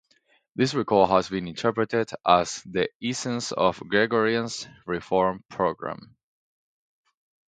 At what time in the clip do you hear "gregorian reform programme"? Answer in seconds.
3.85-6.15